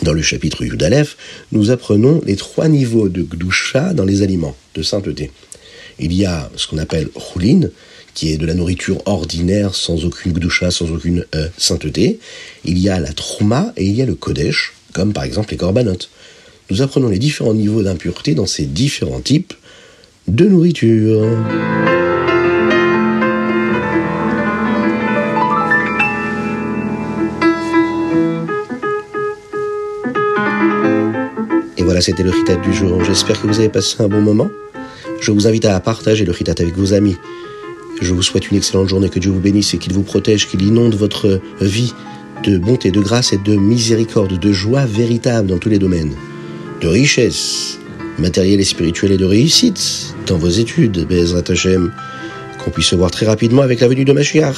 Dans 0.00 0.14
le 0.14 0.22
chapitre 0.22 0.64
Yudalef, 0.64 1.16
nous 1.52 1.70
apprenons 1.70 2.22
les 2.26 2.36
trois 2.36 2.66
niveaux 2.66 3.08
de 3.08 3.22
Gdusha 3.22 3.92
dans 3.92 4.04
les 4.04 4.22
aliments, 4.22 4.56
de 4.74 4.82
sainteté. 4.82 5.30
Il 5.98 6.12
y 6.12 6.24
a 6.24 6.50
ce 6.56 6.66
qu'on 6.66 6.78
appelle 6.78 7.08
Choulin, 7.16 7.68
qui 8.14 8.32
est 8.32 8.36
de 8.36 8.46
la 8.46 8.54
nourriture 8.54 9.00
ordinaire, 9.06 9.74
sans 9.74 10.04
aucune 10.04 10.32
Gdusha, 10.32 10.70
sans 10.70 10.90
aucune 10.90 11.24
euh, 11.34 11.48
sainteté. 11.56 12.18
Il 12.64 12.78
y 12.78 12.88
a 12.88 12.98
la 12.98 13.12
Trouma 13.12 13.72
et 13.76 13.84
il 13.84 13.94
y 13.94 14.02
a 14.02 14.06
le 14.06 14.14
Kodesh, 14.14 14.72
comme 14.92 15.12
par 15.12 15.24
exemple 15.24 15.52
les 15.52 15.56
corbanotes. 15.56 16.10
Nous 16.70 16.82
apprenons 16.82 17.08
les 17.08 17.18
différents 17.18 17.54
niveaux 17.54 17.82
d'impureté 17.82 18.34
dans 18.34 18.46
ces 18.46 18.64
différents 18.64 19.20
types 19.20 19.52
de 20.26 20.46
nourriture. 20.46 21.28
C'était 32.02 32.24
le 32.24 32.32
chitat 32.32 32.56
du 32.56 32.72
jour. 32.74 33.02
J'espère 33.04 33.40
que 33.40 33.46
vous 33.46 33.60
avez 33.60 33.68
passé 33.68 33.96
un 34.00 34.08
bon 34.08 34.20
moment. 34.20 34.50
Je 35.20 35.30
vous 35.30 35.46
invite 35.46 35.64
à 35.66 35.78
partager 35.78 36.24
le 36.24 36.32
chitat 36.32 36.54
avec 36.58 36.76
vos 36.76 36.92
amis. 36.92 37.16
Je 38.00 38.12
vous 38.12 38.22
souhaite 38.22 38.50
une 38.50 38.56
excellente 38.56 38.88
journée, 38.88 39.08
que 39.08 39.20
Dieu 39.20 39.30
vous 39.30 39.38
bénisse 39.38 39.72
et 39.74 39.78
qu'il 39.78 39.92
vous 39.92 40.02
protège, 40.02 40.48
qu'il 40.48 40.62
inonde 40.62 40.96
votre 40.96 41.40
vie 41.60 41.94
de 42.42 42.58
bonté, 42.58 42.90
de 42.90 43.00
grâce 43.00 43.32
et 43.32 43.38
de 43.38 43.54
miséricorde, 43.54 44.36
de 44.36 44.52
joie 44.52 44.84
véritable 44.84 45.46
dans 45.48 45.58
tous 45.58 45.68
les 45.68 45.78
domaines, 45.78 46.12
de 46.80 46.88
richesse 46.88 47.78
matérielle 48.18 48.60
et 48.60 48.64
spirituelle 48.64 49.12
et 49.12 49.16
de 49.16 49.24
réussite 49.24 50.14
dans 50.26 50.38
vos 50.38 50.48
études, 50.48 51.06
Bezrat 51.06 51.44
Hashem, 51.48 51.92
qu'on 52.58 52.70
puisse 52.70 52.86
se 52.86 52.96
voir 52.96 53.12
très 53.12 53.26
rapidement 53.26 53.62
avec 53.62 53.78
la 53.78 53.86
venue 53.86 54.04
de 54.04 54.12
Mashiach. 54.12 54.56